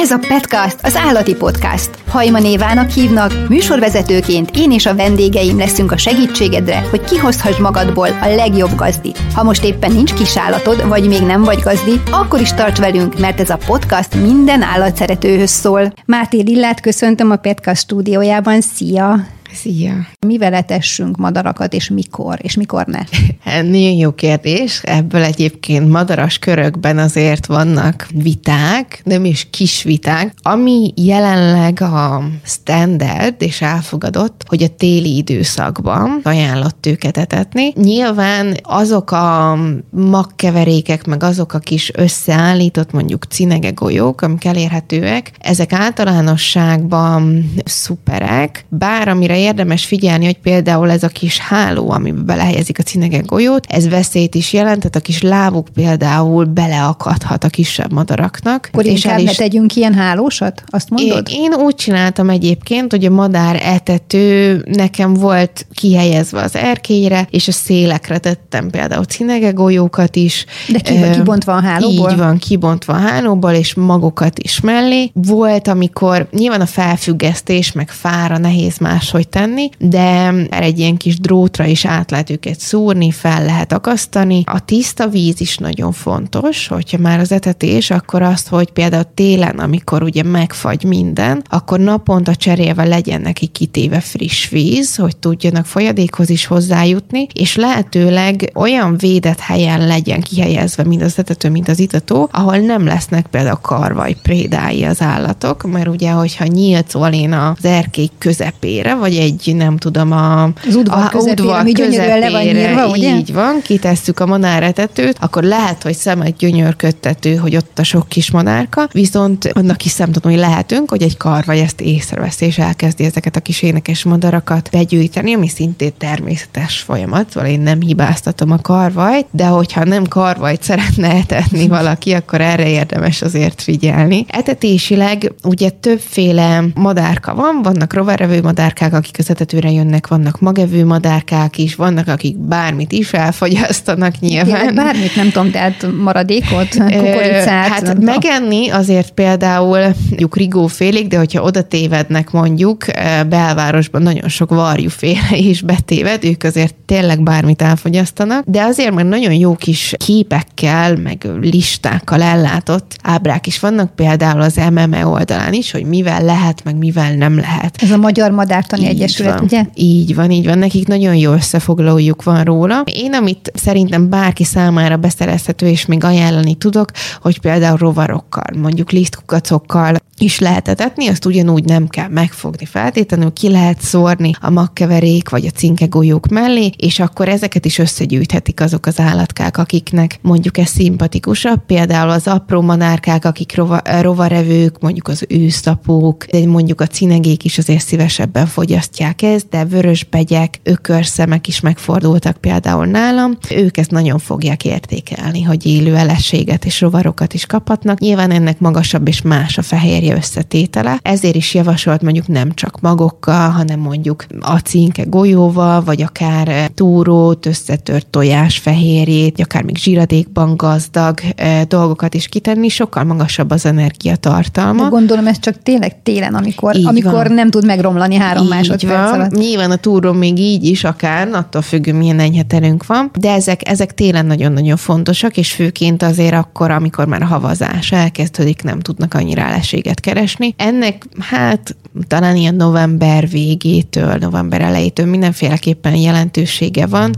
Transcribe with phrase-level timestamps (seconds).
[0.00, 1.90] Ez a Petcast, az állati podcast.
[2.08, 8.34] Hajma névának hívnak, műsorvezetőként én és a vendégeim leszünk a segítségedre, hogy kihozhass magadból a
[8.34, 9.18] legjobb gazdit.
[9.34, 13.18] Ha most éppen nincs kis állatod, vagy még nem vagy gazdi, akkor is tarts velünk,
[13.18, 15.92] mert ez a podcast minden állatszeretőhöz szól.
[16.04, 18.60] Máté Lillát köszöntöm a Petcast stúdiójában.
[18.60, 19.39] Szia!
[19.52, 20.06] Szia!
[20.26, 23.00] Mivel etessünk madarakat, és mikor, és mikor ne?
[23.62, 24.80] Nagyon jó kérdés.
[24.82, 33.34] Ebből egyébként madaras körökben azért vannak viták, nem is kis viták, ami jelenleg a standard
[33.38, 37.72] és elfogadott, hogy a téli időszakban ajánlott őket etetni.
[37.76, 39.58] Nyilván azok a
[39.90, 49.08] magkeverékek, meg azok a kis összeállított mondjuk cinege golyók, amik elérhetőek, ezek általánosságban szuperek, bár
[49.08, 53.88] amire érdemes figyelni, hogy például ez a kis háló, amiben belehelyezik a cinege golyót, ez
[53.88, 58.68] veszélyt is jelent, tehát a kis lábuk például beleakadhat a kisebb madaraknak.
[58.72, 59.36] Akkor és inkább is...
[59.36, 60.62] tegyünk ilyen hálósat?
[60.66, 61.28] Azt mondod?
[61.30, 67.48] Én, én úgy csináltam egyébként, hogy a madár etető nekem volt kihelyezve az erkélyre, és
[67.48, 70.44] a szélekre tettem például cinege golyókat is.
[70.68, 72.10] De ki, kibontva a hálóból?
[72.10, 75.10] Így van, kibontva a hálóból, és magokat is mellé.
[75.14, 81.64] Volt, amikor nyilván a felfüggesztés, meg fára nehéz máshogy tenni, de egy ilyen kis drótra
[81.64, 84.42] is át lehet őket szúrni, fel lehet akasztani.
[84.46, 89.58] A tiszta víz is nagyon fontos, hogyha már az etetés, akkor azt, hogy például télen,
[89.58, 96.30] amikor ugye megfagy minden, akkor naponta cserélve legyen neki kitéve friss víz, hogy tudjanak folyadékhoz
[96.30, 102.28] is hozzájutni, és lehetőleg olyan védett helyen legyen kihelyezve mind az etető, mint az itató,
[102.32, 108.08] ahol nem lesznek például karvaj prédái az állatok, mert ugye, hogyha nyílt én az erkély
[108.18, 112.42] közepére, vagy egy, nem tudom, a, az udvar, a, közepére, udvar ami közepére, le van
[112.42, 113.16] nyírva, ugye?
[113.16, 118.30] így van, kitesszük a madáretetőt, akkor lehet, hogy szemet gyönyörködtető, hogy ott a sok kis
[118.30, 123.40] madárka, viszont annak is szemtanúi lehetünk, hogy egy karvaj ezt észrevesz, és elkezdi ezeket a
[123.40, 129.46] kis énekes madarakat begyűjteni, ami szintén természetes folyamat, szóval én nem hibáztatom a karvajt, de
[129.46, 134.24] hogyha nem karvajt szeretne etetni valaki, akkor erre érdemes azért figyelni.
[134.28, 141.58] Etetésileg ugye többféle madárka van, vannak rovarevő madárkák, akik az etetőre jönnek, vannak magevő madárkák
[141.58, 144.54] is, vannak, akik bármit is elfogyasztanak nyilván.
[144.54, 147.68] Tényleg bármit, nem tudom, tehát maradékot, kukoricát.
[147.68, 149.78] Hát megenni azért például
[150.08, 152.84] mondjuk rigófélék, de hogyha oda tévednek mondjuk,
[153.28, 159.32] belvárosban nagyon sok varjúféle is betéved, ők azért tényleg bármit elfogyasztanak, de azért már nagyon
[159.32, 165.84] jó kis képekkel, meg listákkal ellátott ábrák is vannak, például az MME oldalán is, hogy
[165.84, 167.76] mivel lehet, meg mivel nem lehet.
[167.82, 169.44] Ez a Magyar Madártani Egyesület, van.
[169.44, 169.64] ugye?
[169.74, 170.58] Így van, így van.
[170.58, 172.82] Nekik nagyon jó összefoglalójuk van róla.
[172.84, 176.90] Én, amit szerintem bárki számára beszerezhető, és még ajánlani tudok,
[177.20, 183.50] hogy például rovarokkal, mondjuk lisztkukacokkal is lehet etetni, azt ugyanúgy nem kell megfogni feltétlenül, ki
[183.50, 189.00] lehet szórni a magkeverék vagy a cinkegolyók mellé, és akkor ezeket is összegyűjthetik azok az
[189.00, 196.24] állatkák, akiknek mondjuk ez szimpatikusabb, például az apró manárkák, akik rova, rovarevők, mondjuk az őszapók,
[196.24, 202.86] de mondjuk a cinegék is azért szívesebben fogyasztják ezt, de vörösbegyek, ökörszemek is megfordultak például
[202.86, 207.98] nálam, ők ezt nagyon fogják értékelni, hogy élő elességet és rovarokat is kaphatnak.
[207.98, 210.98] Nyilván ennek magasabb és más a fehérje összetétele.
[211.02, 217.46] Ezért is javasolt mondjuk nem csak magokkal, hanem mondjuk acinke golyóval, vagy akár eh, túrót,
[217.46, 224.82] összetört tojás fehérjét, akár még zsíradékban gazdag eh, dolgokat is kitenni, sokkal magasabb az energiatartalma.
[224.82, 229.20] De gondolom ez csak tényleg télen, amikor, amikor nem tud megromlani három így másodperc van.
[229.20, 229.30] alatt.
[229.30, 233.68] Nyilván a túró még így is akár, attól függő, milyen enyhe terünk van, de ezek,
[233.68, 239.14] ezek télen nagyon-nagyon fontosak, és főként azért akkor, amikor már a havazás elkezdődik, nem tudnak
[239.14, 240.54] annyira eleséget keresni.
[240.56, 247.14] Ennek hát talán ilyen november végétől, november elejétől mindenféleképpen jelentősége van,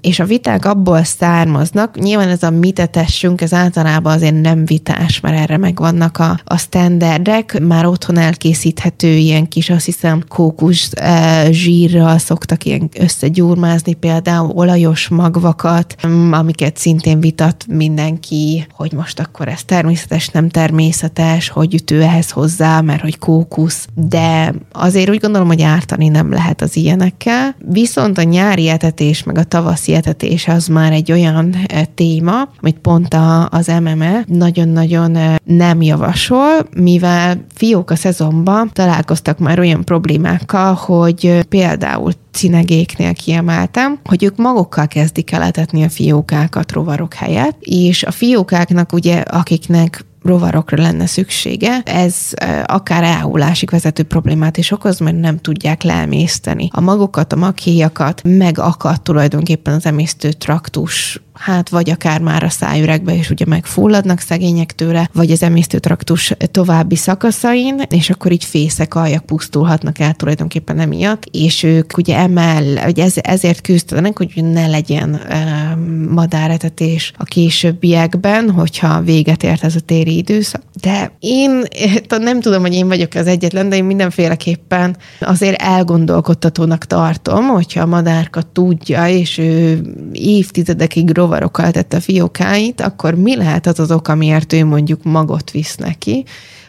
[0.00, 5.38] és a viták abból származnak, nyilván ez a mitetessünk, ez általában azért nem vitás, mert
[5.38, 12.18] erre megvannak a, a standardek, már otthon elkészíthető ilyen kis, azt hiszem, kókusz e, zsírral
[12.18, 15.96] szoktak ilyen összegyúrmázni, például olajos magvakat,
[16.30, 22.80] amiket szintén vitat mindenki, hogy most akkor ez természetes, nem természetes, hogy ütő ehhez hozzá,
[22.80, 27.54] mert hogy kókusz, de azért úgy gondolom, hogy ártani nem lehet az ilyenekkel.
[27.68, 32.78] Viszont a nyári etetés, meg a tavaszi etetés az már egy olyan eh, téma, amit
[32.78, 39.84] pont a, az MME nagyon-nagyon eh, nem javasol, mivel fiók a szezonban találkoztak már olyan
[39.84, 47.56] problémákkal, hogy eh, például cinegéknél kiemeltem, hogy ők magukkal kezdik el a fiókákat rovarok helyett,
[47.60, 52.16] és a fiókáknak ugye, akiknek rovarokra lenne szüksége, ez
[52.64, 59.02] akár elhulásig vezető problémát is okoz, mert nem tudják leemészteni a magokat, a maghéjakat, megakad
[59.02, 65.10] tulajdonképpen az emésztő traktus hát vagy akár már a szájüregbe is ugye megfulladnak szegények tőle,
[65.12, 71.62] vagy az emésztőtraktus további szakaszain, és akkor így fészek, aljak pusztulhatnak el tulajdonképpen emiatt, és
[71.62, 79.00] ők ugye emel, hogy ez, ezért küzdenek, hogy ne legyen uh, madáretetés a későbbiekben, hogyha
[79.00, 80.62] véget ért ez a téri időszak.
[80.80, 81.62] De én
[82.08, 87.86] nem tudom, hogy én vagyok az egyetlen, de én mindenféleképpen azért elgondolkodtatónak tartom, hogyha a
[87.86, 89.80] madárka tudja, és ő
[90.12, 95.50] évtizedekig rovarokkal tette a fiókáit, akkor mi lehet az az ok, amiért ő mondjuk magot
[95.50, 96.24] visz neki,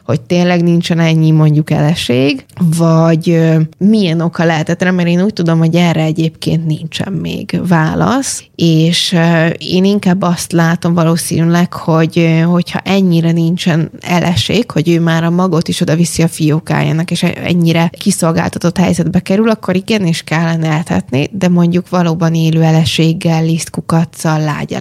[0.08, 2.46] hogy tényleg nincsen ennyi mondjuk eleség,
[2.78, 3.40] vagy
[3.78, 9.16] milyen oka lehetett, mert én úgy tudom, hogy erre egyébként nincsen még válasz, és
[9.58, 15.68] én inkább azt látom valószínűleg, hogy hogyha ennyire nincsen eleség, hogy ő már a magot
[15.68, 21.28] is oda viszi a fiókájának, és ennyire kiszolgáltatott helyzetbe kerül, akkor igen, és kellene eltetni,
[21.32, 24.78] de mondjuk valóban élő eleséggel, lisztkukaccal, lágy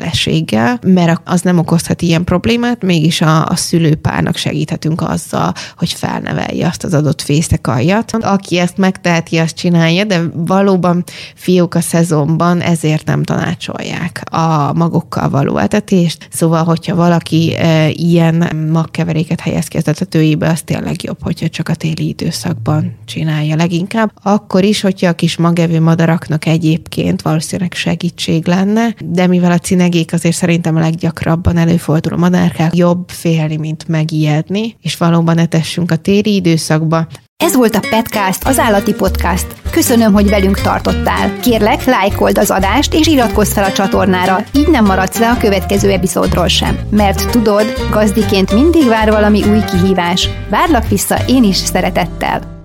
[0.84, 6.66] mert az nem okozhat ilyen problémát, mégis a, a szülőpárnak segíthetünk az azzal, hogy felnevelje
[6.66, 8.12] azt az adott fészekaljat.
[8.20, 11.04] Aki ezt megteheti, azt csinálja, de valóban
[11.34, 16.28] fiúk a szezonban ezért nem tanácsolják a magokkal való etetést.
[16.30, 21.68] Szóval, hogyha valaki e, ilyen magkeveréket helyez ki az etetőjébe, az tényleg jobb, hogyha csak
[21.68, 24.12] a téli időszakban csinálja leginkább.
[24.22, 30.12] Akkor is, hogyha a kis magevő madaraknak egyébként valószínűleg segítség lenne, de mivel a cinegék
[30.12, 35.96] azért szerintem a leggyakrabban előfordul a madárkák, jobb félni, mint megijedni, és valóban etessünk a
[35.96, 37.06] téri időszakba.
[37.44, 39.46] Ez volt a Petcast, az állati podcast.
[39.70, 41.38] Köszönöm, hogy velünk tartottál.
[41.40, 45.90] Kérlek, lájkold az adást és iratkozz fel a csatornára, így nem maradsz le a következő
[45.90, 46.78] epizódról sem.
[46.90, 50.28] Mert tudod, gazdiként mindig vár valami új kihívás.
[50.50, 52.55] Várlak vissza én is szeretettel.